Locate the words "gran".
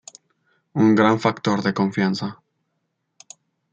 0.99-1.19